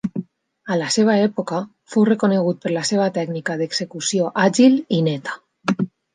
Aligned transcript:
A 0.75 0.77
la 0.81 0.85
seva 0.95 1.17
època 1.25 1.59
fou 1.95 2.07
reconegut 2.09 2.59
per 2.65 2.73
la 2.77 2.85
seva 2.91 3.11
tècnica 3.19 3.59
d'execució 3.61 4.33
àgil 4.47 4.81
i 5.01 5.05
neta. 5.11 5.39